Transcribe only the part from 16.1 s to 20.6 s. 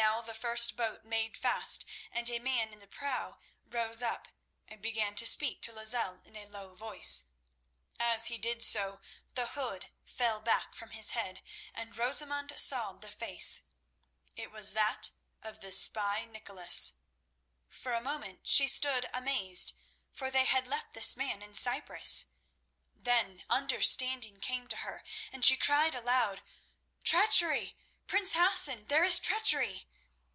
Nicholas! For a moment she stood amazed, for they